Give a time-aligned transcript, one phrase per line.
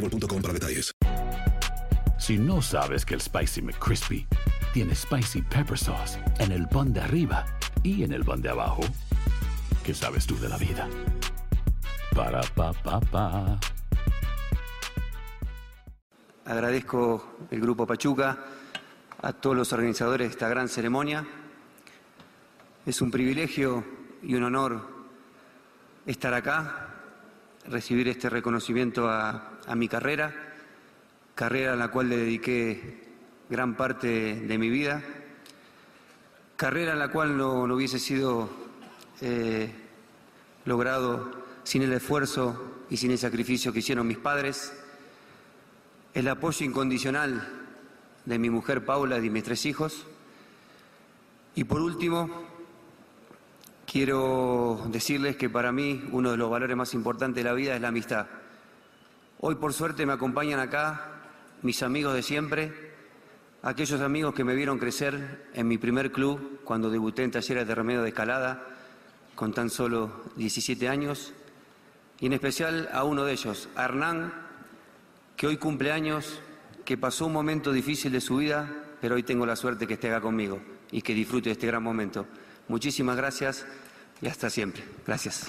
[0.00, 0.92] boostmobile.com para detalles.
[2.18, 4.26] Si no sabes que el Spicy McCrispy
[4.72, 7.46] tiene Spicy Pepper Sauce en el pan de arriba
[7.82, 8.82] y en el pan de abajo,
[9.84, 10.88] ¿qué sabes tú de la vida?
[12.14, 13.58] Para, pa, pa, pa.
[16.44, 18.38] Agradezco el Grupo Pachuca,
[19.20, 21.26] a todos los organizadores de esta gran ceremonia.
[22.86, 23.84] Es un privilegio
[24.22, 24.88] y un honor
[26.06, 26.97] estar acá,
[27.70, 30.34] recibir este reconocimiento a, a mi carrera,
[31.34, 33.08] carrera a la cual le dediqué
[33.48, 35.02] gran parte de mi vida,
[36.56, 38.50] carrera en la cual no, no hubiese sido
[39.20, 39.70] eh,
[40.64, 41.30] logrado
[41.64, 44.72] sin el esfuerzo y sin el sacrificio que hicieron mis padres,
[46.14, 47.48] el apoyo incondicional
[48.24, 50.06] de mi mujer Paula y mis tres hijos,
[51.54, 52.28] y por último,
[53.90, 57.80] quiero decirles que para mí uno de los valores más importantes de la vida es
[57.80, 58.26] la amistad.
[59.40, 61.12] Hoy por suerte me acompañan acá
[61.62, 62.92] mis amigos de siempre,
[63.62, 67.74] aquellos amigos que me vieron crecer en mi primer club cuando debuté en talleres de
[67.74, 68.62] remedio de escalada
[69.34, 71.32] con tan solo 17 años,
[72.20, 74.32] y en especial a uno de ellos, a Hernán,
[75.36, 76.40] que hoy cumple años,
[76.84, 78.68] que pasó un momento difícil de su vida,
[79.00, 80.60] pero hoy tengo la suerte que esté acá conmigo
[80.90, 82.26] y que disfrute de este gran momento.
[82.68, 83.66] Muchísimas gracias
[84.20, 84.84] y hasta siempre.
[85.06, 85.48] Gracias.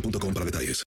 [0.00, 0.87] boostmobile.com para detalles.